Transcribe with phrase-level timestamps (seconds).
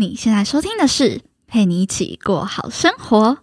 [0.00, 3.36] 你现在收听的是陪你一起过好生活。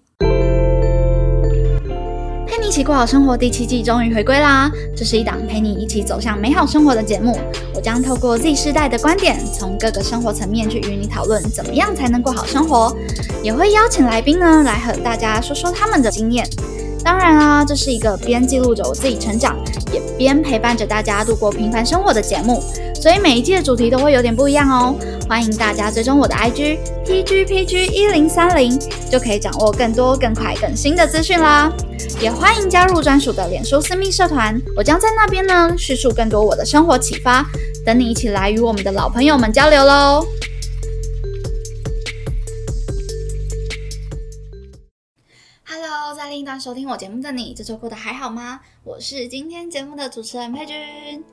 [2.48, 4.72] 陪你一起过好生活第七季终于回归啦！
[4.96, 7.38] 这是一档陪你一起走向美好生活的节目。
[7.74, 12.96] 我将透过 Z 世代的观点，从各个生活层面去与你讨论，怎么样才能过好生活。
[13.44, 16.48] 也会邀请来宾呢，来和大家说说他们的经验。
[17.04, 19.58] 当然啊，这是一个边记录着我自己成长，
[19.92, 22.64] 也边陪伴着大家度过平凡生活的节目。
[23.06, 24.96] 所以每一季的主题都会有点不一样哦。
[25.30, 28.80] 欢迎大家追踪我的 IG PGPG 一零三零，
[29.12, 31.72] 就可以掌握更多、更快、更新的资讯啦。
[32.20, 37.46] 也欢迎加入专属的脸书私密社团，我将在那边呢叙述更多我的生活启发，
[37.86, 40.26] 等你一起来与我们的老朋友们交流喽。
[45.64, 48.62] Hello，在另一端收听我节目的你，这周过得还好吗？
[48.84, 51.24] 我是今天节目的主持人佩君。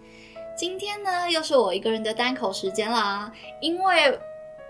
[0.55, 3.33] 今天呢，又是我一个人的单口时间啦。
[3.61, 4.19] 因为，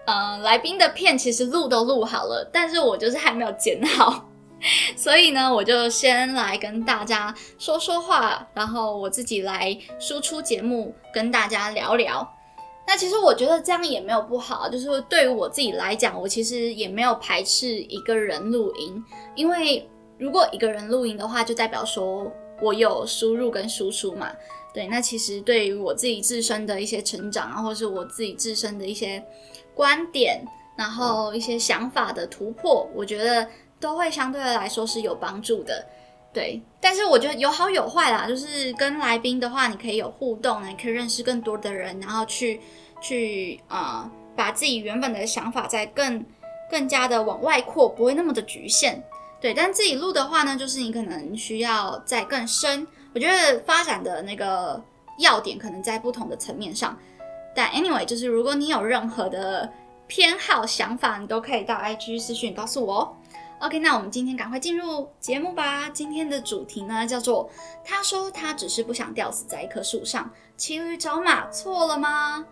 [0.07, 4.29] 呃，来宾的片其实录都录好了，但是我就是还没有剪好，
[4.97, 12.27] 所以呢，我就先来跟大家说说话，然后我自己来输出节目，跟大家聊聊。
[12.87, 24.31] 那其实我觉得这样也没有不好，就是对于我自己来讲，我其实也没有排斥一个人录音，因为如果一个人录音的话，就代表说我有输入跟输出嘛。
[24.75, 29.23] 对，那其实对于我自己自身的一些成长啊，或是我自己自身的一些
[29.75, 30.43] 观点，
[30.77, 33.47] 然后一些想法的突破，我觉得
[33.79, 35.87] 都会相对的来说是有帮助的。
[36.33, 42.59] 对，但是我觉得有好有坏啦，就是跟来宾的话，你可以有互动，你可以认识更多的人，然后去
[43.03, 46.25] 去啊，把自己原本的想法再更
[46.71, 49.05] 更加的往外扩，不会那么的局限。
[49.43, 52.87] 对，但自己录的话呢，就是你可能需要再更深。
[53.15, 54.83] 我觉得发展的那个
[55.19, 56.97] 要点可能在不同的层面上，
[57.55, 59.71] 但 anyway，就是如果你有任何的
[60.07, 63.17] 偏好、想法，你都可以到 IG 私讯告诉我哦。
[63.61, 65.89] OK，那我们今天赶快进入节目吧。
[65.91, 67.49] 今天的主题呢叫做
[67.85, 72.45] “他说他只是不想吊死在一棵树上，骑驴找马错了吗？”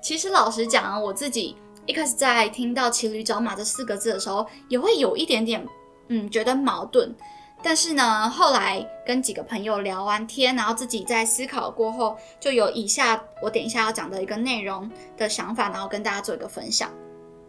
[0.00, 5.66] 其实老实讲，我自己一开始在听到“骑驴找马”这四个字的时候，也会有一点点
[6.08, 7.14] 嗯觉得矛盾。
[7.62, 16.90] 但是呢，后来跟几个朋友聊完天，然后自己在思考过后，就有以下我等一下要讲的一个内容的想法，然后跟大家做一个分享。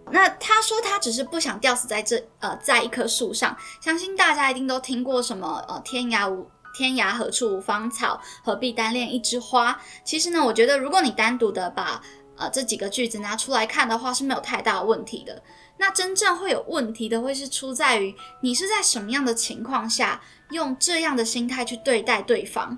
[0.09, 9.78] 那他说他只是不想吊死在这呃在一棵树上，相信大家一定都听过什么呃天涯无天涯何处无芳草，何必单恋一枝花。
[10.03, 12.01] 其实呢，我觉得如果你单独的把
[12.38, 15.44] 呃这几个句子拿出来看的话，是没有太大问题的。
[15.77, 20.21] 那真正会有问题的，会是出在于你是在什么样的情况下
[20.51, 22.77] 用这样的心态去对待对方，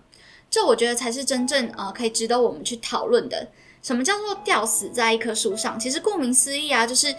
[0.49, 3.47] 这我觉得才是真正呃可以值得我们去讨论的。
[3.81, 5.79] 什么叫做吊死在一棵树上？
[5.79, 7.15] 其实顾名思义啊，就是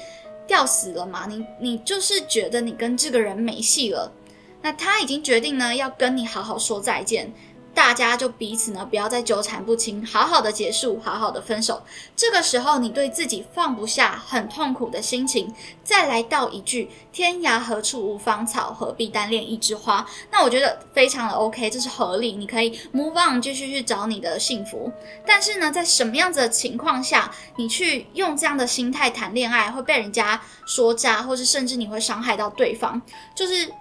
[0.47, 1.27] 吊死了嘛。
[1.27, 4.13] 你你就是觉得你跟这个人没戏了，
[4.61, 7.33] 那他已经决定呢要跟你好好说再见。
[7.73, 11.83] 大家就彼此呢，不要再纠缠不清，好好的结束，好好的分手。
[12.17, 24.93] 这个时候，你对自己放不下，很痛苦的心情，再来道一句“天涯何处无芳草，何必单恋一枝花”，那我觉得非常的 OK，这是合理，你可以 move on，继续去找你的幸福。
[25.25, 33.01] 但是呢，在什么样子的情况下，你去用这样的心态谈恋爱，会被人家说渣，或是甚至你会伤害到对方，
[33.35, 33.73] 就是。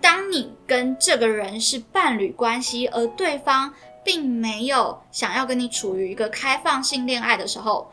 [0.00, 3.72] 当你跟这个人是伴侣关系，而对方
[4.04, 7.92] 并没有想要跟你处于一个开放性恋爱的时候，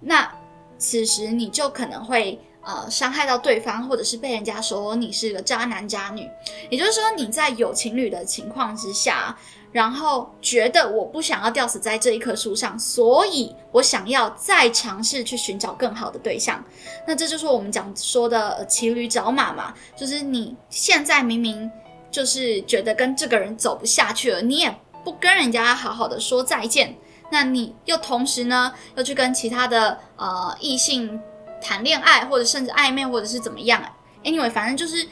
[0.00, 0.32] 那
[0.78, 6.28] 此时你就可能会呃伤害到对方，或者是被人家说你是个渣男渣女。
[6.70, 9.36] 也就是说，你在有情侣的情况之下。
[9.72, 16.62] 然后觉得我不想要吊死在这一棵树上，所以我想要再尝试去寻找更好的对象。
[17.06, 21.70] 那这就是我们讲说的骑驴找马嘛，就是你现在明明
[22.10, 26.96] 就是觉得跟这个人走不下去了，你也不跟人家好好的说再见，
[27.30, 31.20] 那你又同时呢又去跟其他的呃异性
[31.62, 33.80] 谈恋爱，或者甚至暧昧，或者是怎么样
[34.24, 35.06] ？Anyway，反正就是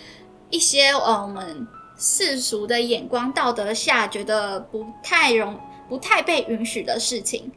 [0.50, 1.68] 一些呃我们。
[1.98, 5.58] 世俗的眼光、道德下觉得不太容、
[5.88, 7.50] 不太被允许的事情，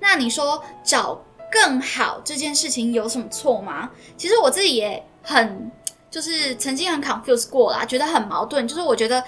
[0.00, 3.90] 那你说找更好这件事情有什么错吗？
[4.16, 5.70] 其实我自己也很，
[6.10, 8.66] 就是曾经很 confused 过啦，觉得很矛盾。
[8.66, 9.22] 就是我觉得，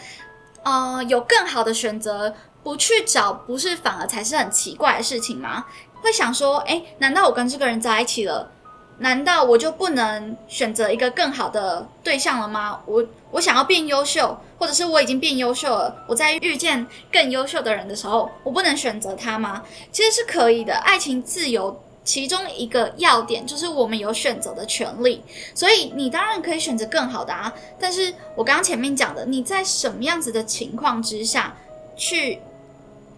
[0.65, 2.35] 呃，有更好的选择，
[2.65, 5.65] 不去找，不是反而才是很奇怪的事情吗？
[6.03, 8.51] 会想说，哎，难道我跟这个人在一起了？
[8.99, 12.81] 难道我就不能选择一个更好的对象了吗？
[12.87, 19.63] 我我想要变优秀，或者是我已经变优秀了，我在遇见更优秀的人的时候，我不能选择他吗？
[19.93, 25.23] 其实是可以的，爱情自由其中一个要点就是我们有选择的权利，
[25.55, 27.53] 所以你当然可以选择更好的啊。
[27.79, 31.55] 但是我刚刚前面讲的，你在什么样子的情况之下
[31.97, 32.41] 去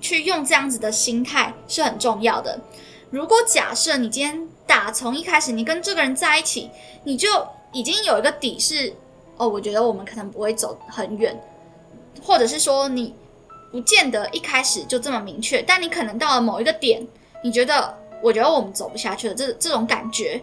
[0.00, 2.58] 去用这样子的心态是很重要的。
[3.10, 6.70] 如果假设你今天打从一开始你跟这个人在一起，
[7.02, 7.28] 你就
[7.72, 8.94] 已经有一个底是
[9.38, 11.36] 哦，我觉得我们可能不会走很远，
[12.22, 13.14] 或者是说你
[13.72, 17.04] 不见得一开始就这么明确，但你可能到了某一个点，
[17.42, 20.40] 你觉得我觉得我们走不下去了，这这种感觉，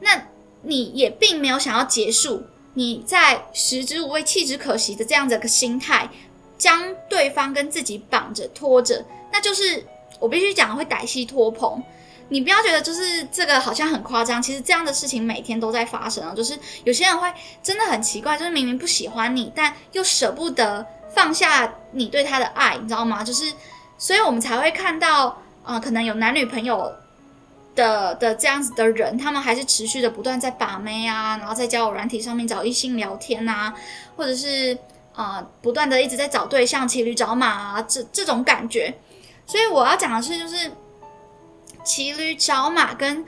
[0.00, 0.28] 那
[0.62, 2.42] 你也并没有想要结束，
[2.72, 6.08] 你在食之无味弃之可惜的这样子个心态，
[6.56, 9.84] 将对方跟自己绑着拖着，那就是。
[10.18, 11.82] 我必须讲会歹戏拖棚，
[12.28, 16.34] 你不要觉得就是这个好像很夸张，其实这样的事情每天都在发生啊。
[16.34, 17.32] 就是有些人会
[17.62, 20.84] 真的很奇怪，就是明明不喜欢你，但又舍不得
[21.14, 23.22] 放下你对他的爱，你知道吗？
[23.22, 23.52] 就是，
[23.96, 26.92] 所以我们才会看到，啊，可能有男女朋友
[27.74, 33.72] 的的这样子的人，他们还是持续的不断在把妹啊，然后在交友软体上面找异性聊天啊，
[34.16, 34.76] 或者是
[35.14, 38.92] 啊，不断的一直在找对象，骑驴找马啊，这这种感觉。
[39.46, 40.72] 所以我要讲的是，就是
[41.86, 43.24] 骑驴找马跟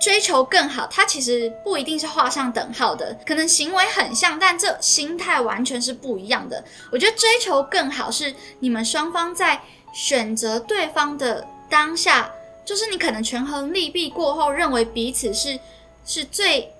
[0.00, 6.62] 追求更好，它其实不一定是画上等号的，可能行为很像，但这心态完全是不一样的。
[6.90, 9.62] 我觉得追求更好是你们双方在
[9.94, 12.30] 选择对方的当下，
[12.64, 15.58] 就是你可能权衡利弊过后，认为彼此是
[16.04, 16.72] 是最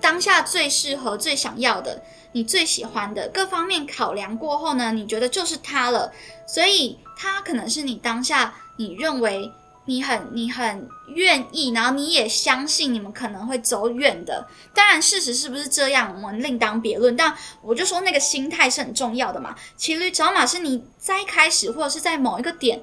[0.00, 2.02] 当下最适合、最想要的，
[2.32, 6.12] 你最喜欢的各方面考量过后呢，你觉得就是他了，
[6.46, 6.98] 所以。
[7.20, 9.50] 他可能是你当下你认为
[9.88, 14.46] 你很你很愿意，然后你也相信你们可能会走远的。
[14.74, 17.16] 当然，事实是不是这样，我们另当别论。
[17.16, 19.56] 但我就说那个心态是很重要的嘛。
[19.78, 22.82] 骑驴找马是你在开始或者是在某一个点，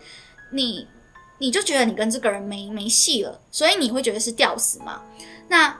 [0.51, 0.87] 你
[1.37, 4.99] 你就觉得你跟这个人没没戏了，所以你会觉得是吊死嘛。
[5.47, 5.77] 那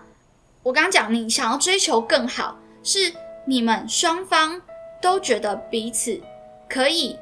[0.62, 3.12] 我刚刚讲，你想要追求更好，是
[3.48, 4.62] 你们双方
[5.02, 6.22] 都觉得彼此
[6.70, 7.18] 可以。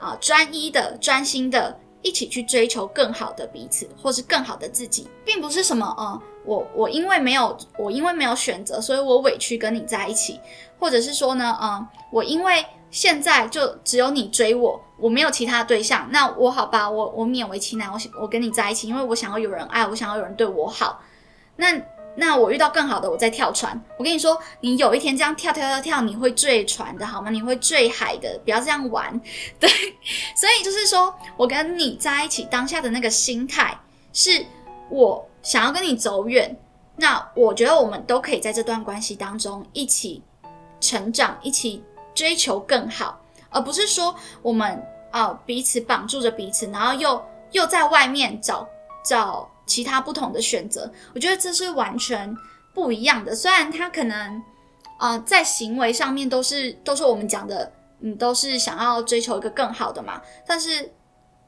[0.00, 10.38] 啊，专一的、专心的，一起去追求更好的彼此，或是更好的自己，并不是什么呃，我我因为没有我因为没有选择，所以我委屈跟你在一起，
[10.78, 21.00] 或者是说呢，嗯，我因为现在就只有你追我，我没有其他对象，那我好吧，我我勉为其难，我我跟你在一起，因为我想要有人爱，我想要有人对我好，
[21.56, 21.80] 那。
[22.16, 23.80] 那我遇到更好的，我再跳船。
[23.98, 27.28] 我跟你说，你有一天这样跳跳跳跳，你会坠船的好吗？
[27.28, 29.20] 你会坠海的，不要这样玩。
[29.58, 29.68] 对，
[30.36, 33.76] 所以就是说我跟你在一起当下的那个心态，
[34.12, 34.46] 是
[34.88, 36.56] 我想要跟你走远。
[36.96, 40.22] 那我觉得我们都可以在这段关系当中一起
[40.80, 41.82] 成长，一起
[42.14, 43.20] 追求更好，
[43.50, 44.80] 而不是说我们
[45.10, 47.20] 啊彼此绑住着彼此，然后又
[47.50, 48.68] 又在外面找
[49.04, 49.50] 找。
[49.66, 52.36] 其他不同的选择，我觉得这是完全
[52.74, 53.34] 不一样的。
[53.34, 54.42] 虽然他可能，
[54.98, 60.20] 呃，在行为上面都是都是我们讲的，嗯，都是想要追求一个更好的嘛。
[60.46, 60.92] 但是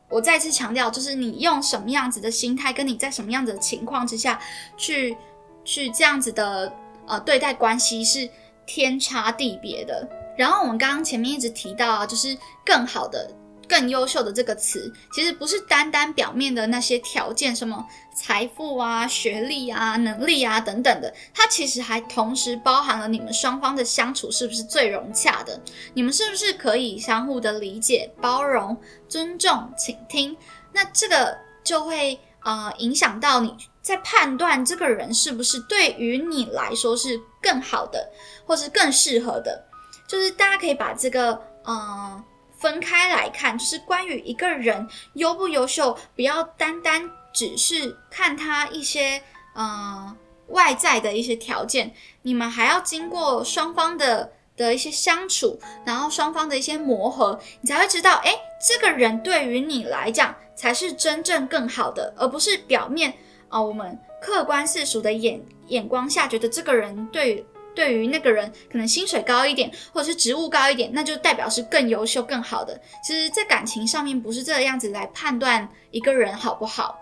[0.09, 4.41] 我再次强调，就是你用什么样子的心态，跟你在什么样子的情况之下
[4.77, 5.17] 去
[5.65, 6.73] 去这样子的
[7.07, 8.29] 呃对待关系是
[8.65, 10.09] 天差地别的。
[10.39, 13.31] 然后我们刚刚前面一直提到啊，就是更好的。
[13.69, 25.61] 更优秀的这个词，其实不是单单表面的那些条件，什么财富啊、学历啊、能力啊等等的，它其实还同时包含了你们双方的相处是不是最融洽的，
[25.95, 28.77] 你们是不是可以相互的理解、包容、
[29.09, 30.37] 尊重、倾听，
[30.73, 38.09] 那这个就会呃影响到你在判断这个人是不是对于你来说是更好的，
[38.47, 39.65] 或是更适合的，
[40.09, 42.23] 就是大家可以把这个嗯。
[42.57, 49.23] 分开来看，就是关于一个人优不优秀，不要单单只是看他一些
[49.55, 50.17] 呃
[50.49, 58.35] 外在的一些条件，你们还要经过双方的的一些相处，然后双方的一些磨合，你才会知道，哎，
[58.67, 63.13] 这个人对于你来讲才是真正更好的，而不是表面
[63.49, 67.45] 啊，我们客观世俗的眼眼光下觉得这个人对。
[67.77, 72.81] 对于那个人，可能薪水高一点，或者是职务高一点，那就代表是更优秀、更好的。
[73.05, 76.99] 其实，在感情上面不是这个样子来判断一个人好不好。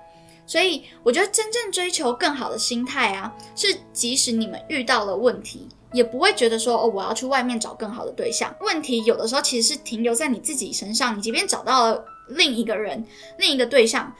[0.46, 8.54] 所以，我觉得真正追求更好的心态啊，是即使你们遇到了问题，也不会觉得说哦，我要去外面找更好的对象。
[8.60, 11.16] 问题有的时候其实是停留在你自己身上。
[11.16, 13.02] 你即便找到了另一个人、
[13.38, 14.12] 另一个对象，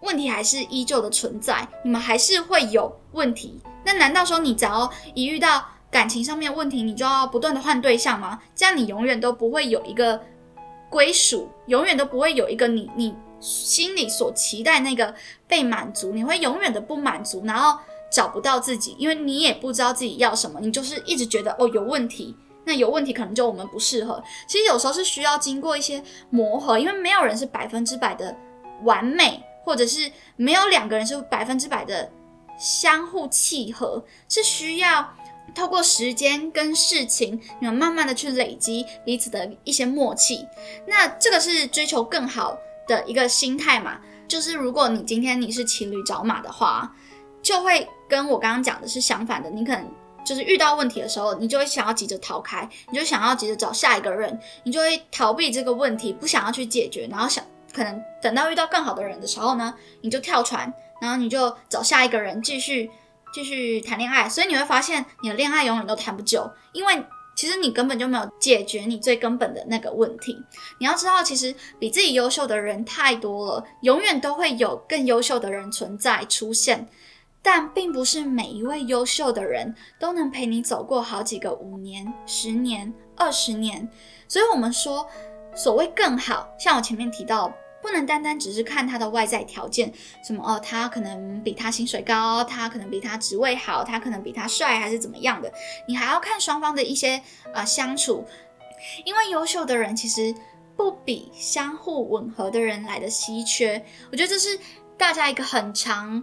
[0.00, 3.60] 问题还是依旧的存在，你们还是会有问题。
[3.84, 8.38] 那难道说你只要一遇到感情上面问题，你就要不断的换对象吗？
[8.54, 10.20] 这样你永远都不会有一个
[10.90, 15.14] 归属，永远都不会有一个你你心里所期待那个
[15.46, 17.78] 被满足，你会永远的不满足，然后
[18.10, 24.22] 找不到自己，因为你也不知道自己要什么，你就是一直觉得哦有问题，那有问题可能就我们不适合。
[24.46, 28.36] 其实有时候是需要经过一些磨合，因为没有人是百分之百的
[28.84, 32.10] 完美，或者是没有两个人是百分之百的
[32.58, 35.14] 相互契合，是需要。
[35.54, 40.46] 透过时间跟事情，你们慢慢的去累积彼此的一些默契，
[40.86, 42.56] 那这个是追求更好
[42.86, 43.98] 的一个心态嘛？
[44.28, 46.94] 就是如果你今天你是情侣找马的话，
[47.42, 49.48] 就会跟我刚刚讲的是相反的。
[49.48, 49.90] 你可能
[50.22, 62.90] 就是遇到问题的时候，你就会想要急着逃开，你就想要急着找下一个人，你就会逃避这个问题，不想要去解决，然后想可能等到遇到更好的人的时候呢，你就跳船，然后你就找下一个人继续。
[63.30, 67.04] 继续谈恋爱，所以你会发现你的恋爱永远都谈不久，因为
[67.36, 70.42] 其实你根本就没有解决你最根本的那个问题。
[70.80, 76.88] 你要知道，其实比自己优秀的人太多了，永远都会有更优秀的人存在出现，
[77.42, 83.86] 但并不是每一位优秀的人都能陪你走过好几个五年、十年、二十年。
[84.26, 85.06] 所以我们说，
[85.58, 87.52] 所谓更好，像我前面提到。
[87.80, 89.90] 不能单单只是看他的外在条件，
[90.26, 95.50] 什么哦，他可能比他薪水高，他可能比他职位好，他可能比他帅，还是怎么样的？
[95.86, 97.22] 你还要看双方的一些
[97.54, 98.26] 呃相处，
[99.04, 100.34] 因为优秀的人其实
[100.76, 103.82] 不比相互吻合的人来的稀缺。
[104.10, 104.58] 我觉得这是
[104.98, 106.22] 大家一个很常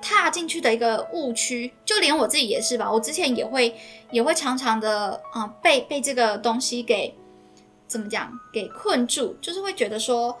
[0.00, 2.90] 踏进去的一个误区，就连我自己也是吧。
[2.90, 3.78] 我之前也会
[4.10, 7.14] 也会常常的啊被被这个东西给
[7.86, 10.36] 怎么讲给困住，就是会觉得说。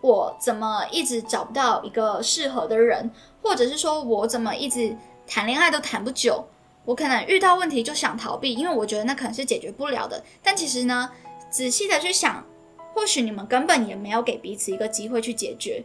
[0.00, 3.10] 我怎么一直找不到一个适合的人，
[3.40, 4.94] 或者是说我怎么一直
[5.26, 6.46] 谈恋爱都谈不久？
[6.84, 10.22] 我可能遇到问题就想逃避，因为我觉得那可能是解决不了的。
[10.42, 11.10] 但其实呢，
[11.48, 12.44] 仔细的去想，
[12.92, 15.82] 或许你们根本也没有给彼此一个机会去解决，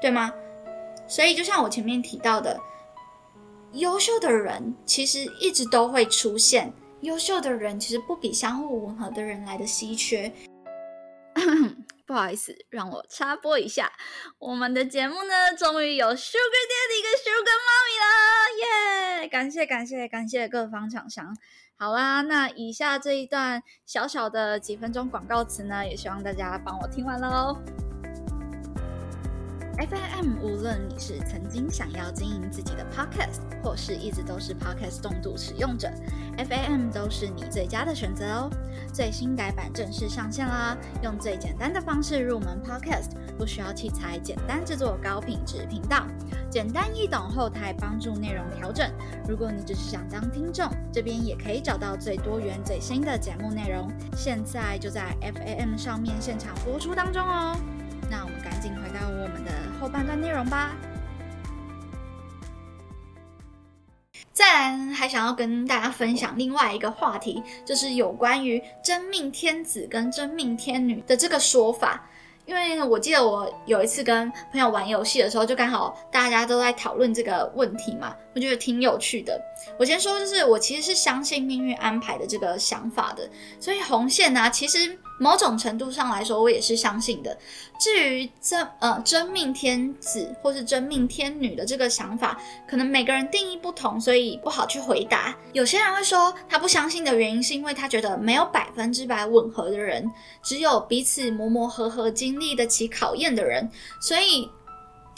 [0.00, 0.32] 对吗？
[1.06, 2.58] 所以就像我前面提到的，
[3.72, 10.32] 优秀的人其实一直都会出现，优秀的人其实不比相互吻合的人来的稀缺。
[12.06, 13.92] 不好意思，让我插播一下，
[14.38, 19.28] 我们的节目呢，终于有 Sugar Daddy 跟 Sugar Mommy 了，耶！
[19.28, 21.36] 感谢感谢感谢各方厂商。
[21.76, 27.56] 好啦，那以下这一段小小的几分钟广告词呢，也希望大家帮我听完喽
[29.78, 35.88] FAM，无论你是曾经想要经营自己的 Podcast，或是一直都是 Podcast 重度使用者
[36.36, 38.50] ，FAM 都是你最佳的选择哦。
[38.92, 40.76] 最新改版正式上线啦！
[41.02, 46.04] 用最简单的方式入门 Podcast，不需要器材，简单制作高品质频道，
[46.50, 48.90] 简单易懂，后台帮助内容调整。
[49.28, 53.88] 如果你只是想当听众，这边也可以找到最多元、最新的节目内容。
[54.16, 57.56] 现在就在 FAM 上面现场播出当中哦。
[58.10, 59.10] 那我们赶紧回到
[59.80, 60.72] 后半段内容吧。
[64.32, 72.08] 再来，还想要跟大家分享另外一个话题，就是有关于真命天子跟真命天女的这个说法。
[72.46, 79.36] 因为我记得我有一次跟朋友玩游戏的时候，就刚好大家都在讨论这个问题嘛，我觉得挺有趣的。
[79.76, 83.28] 我先说，就是我其实是相信命运安排的这个想法的，
[83.58, 84.96] 所以红线呢，其实。
[85.20, 87.36] 某种程度上来说，我也是相信的。
[87.80, 95.36] 至于真呃真命天子或是真命天女的这个想法，可能每个人定义不同，所以不好去回答。
[95.52, 100.08] 有些人会说他不相信的原因，是因为他觉得没有百分之百吻合的人，
[100.40, 103.68] 只有彼此磨磨合合、经历得起考验的人。
[104.00, 104.48] 所以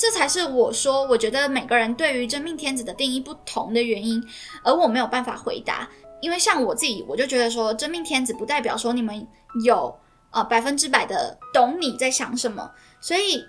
[0.00, 4.26] 这才是我说我觉得每个人对于真命天子的定义不同的原因，
[4.64, 5.87] 而我没有办法回答。
[6.23, 9.28] 因为像我自己，我就觉得说真命天子不代表说你们。
[9.64, 9.92] 有
[10.30, 13.45] 呃百分之百的懂你在想什么，所以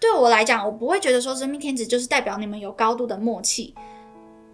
[0.00, 3.74] 对我来讲，我不会觉得说真命天子就是代表你们有高度的默契，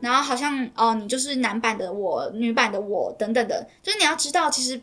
[0.00, 4.80] 然后好像哦你就是男版的我，女版的我等等的，就是你要知道其实。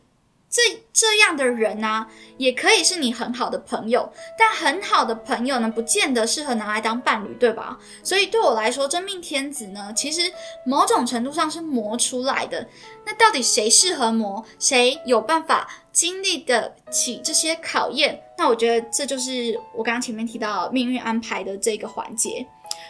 [0.54, 2.06] 这这样的人呢，
[2.38, 4.08] 也可以是你很好的朋友，
[4.38, 7.80] 但很好的朋友呢，不见得适合拿来当伴侣，对吧？
[8.04, 10.32] 所以对我来说，真命天子呢，其实
[10.64, 12.70] 某种程度上是磨出来的。
[13.04, 18.22] 那到底谁适合磨，谁有办法经历得起这些考验？
[18.38, 22.46] 那我觉得这就是我刚刚前面提到命运安排的这个环节。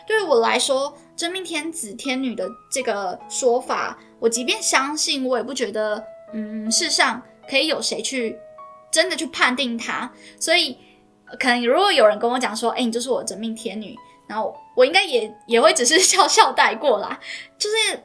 [0.05, 7.23] 对于我来说，真命天子天女的这个说法，我即便相信，我也不觉得，嗯，世上。
[7.49, 8.37] 可以有谁去
[8.91, 10.11] 真的去判定他？
[10.39, 10.77] 所以
[11.39, 13.95] 可能如果有人跟我讲说：“哎，你就是我的真命天女。”
[14.25, 17.19] 然后我应该也也会只是笑笑带过啦。
[17.59, 18.03] 就是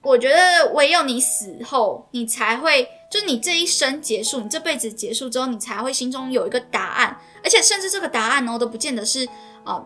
[0.00, 9.28] 我觉得唯有你死后，你才会，就是你这一生结束，你这辈子结束之后，你才会心中有一个答案，而且甚至这个答案哦，都不见得是
[9.64, 9.84] 啊，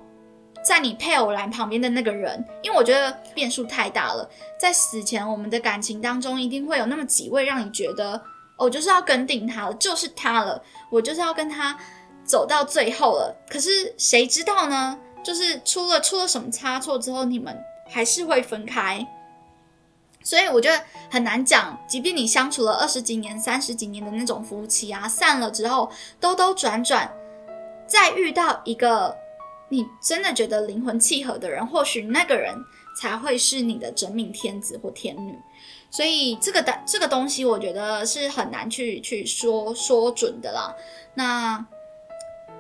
[0.64, 4.28] 在你配偶栏旁边的那个人，因为我觉得变数太大了。
[4.60, 8.22] 在死前，我们的感情当中一定会有那么几位让你觉得，
[8.56, 11.76] 我就是要跟定他了，就是他了，我就是要跟他
[12.24, 13.36] 走到最后了。
[13.48, 14.98] 可是谁知道呢？
[15.24, 17.56] 就是出了出了什么差错之后，你们
[17.88, 19.06] 还是会分开。
[20.24, 25.90] 所以我觉得很难讲，即便你相处了二十几年、三十几年的那种夫妻啊，散了之后
[26.20, 27.12] 兜兜转转，
[27.86, 29.16] 再遇到一个
[29.68, 32.54] 你真的觉得灵魂契合的人，或许那个人
[33.00, 35.36] 才会是你的真命天子或天女。
[35.90, 40.74] 所以这个的这个东西，我觉得是很难去去说说准的啦。
[41.14, 41.66] 那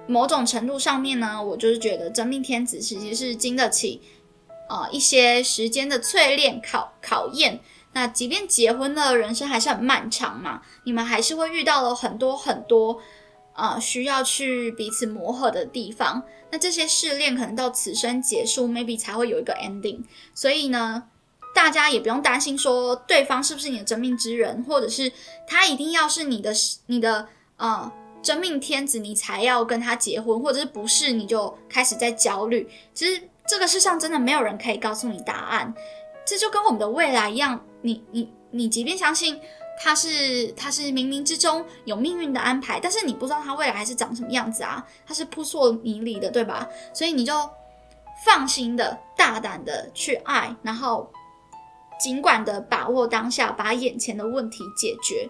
[0.06, 4.02] 某种程度上面呢，我就是觉得真命天子其实是经得起。
[4.68, 7.60] 啊，一些时间的淬炼、考考验，
[7.92, 12.98] 那即便结婚了，人生还是很漫长嘛，你们还是会遇到了很多很多，
[13.52, 16.22] 啊，需要去彼此磨合的地方。
[16.50, 20.04] 那这些试炼可能到此生结束，maybe 才会有一个 ending。
[20.32, 21.04] 所以呢，
[21.54, 25.10] 大家也不用担心说对方是不是你的真命之人，或者是
[25.46, 26.52] 他一定要是你的
[26.86, 27.92] 你的啊
[28.22, 32.68] 真命天子，你才要跟他结婚，或者是不是你就开始在焦虑。
[32.94, 33.22] 其实。
[33.44, 35.74] 这个世上真的没有人可以告诉你答案，
[36.24, 37.60] 这就跟我们的未来一样。
[37.82, 39.38] 你你你，即便相信
[39.82, 46.68] 他是他是冥冥之中有命运的安排，但是你不知道他未来还是长什么样子啊，他是扑朔迷离的，对吧？
[46.94, 47.34] 所以你就
[48.24, 51.12] 放心的大胆的去爱，然后
[52.02, 55.28] 尽管的把握当下，把眼前的问题解决。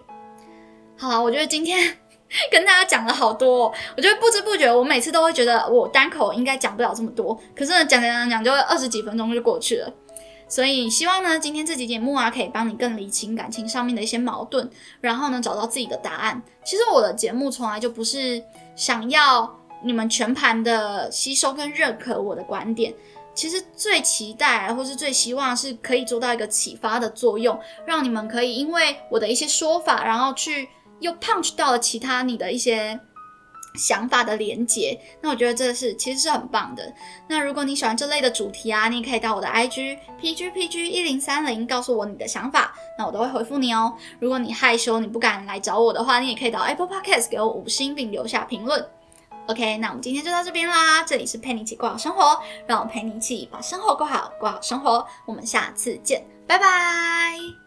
[0.97, 1.97] 好，我觉得今天。
[2.51, 9.93] 跟大家讲了好多，我觉得不知不觉，我每次都会觉得我单口应该讲不了这么多，可是呢，讲讲讲讲就二十几分钟就过去了。
[10.47, 14.67] 所以希望呢，今天这集节目啊，可以帮你更理清感情上面的一些矛盾，
[14.99, 16.41] 然后呢，找到自己的答案。
[16.63, 18.43] 其实我的节目从来就不是
[18.75, 22.91] 想要你们全盘的吸收跟认可我的观点，
[23.33, 30.69] 其实最期待或是最希望是可以做到一个启发的作用，让你们可以因为我的一些说法，然后去。
[30.99, 32.97] 又 punch 到了其他你的一些
[33.75, 36.93] 想法的连接，那我觉得这是其实是很棒的。
[37.27, 43.93] 那如果你喜欢这类的主题啊，你也可以到我的 IG pgpg 一零三零告诉我你的想法，那我都会回复你哦。
[44.19, 48.85] 如果你害羞你不敢来找我的话，你也可以到 Apple Podcast 给我五星并留下评论。
[49.47, 51.03] OK，那我们今天就到这边啦。
[51.03, 55.05] 这里是陪你一起过好生活，让我陪你一起把生活过好，过好生活。
[55.25, 57.62] 我们下次见，拜拜。